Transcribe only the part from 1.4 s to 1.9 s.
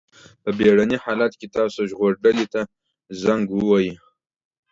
تاسو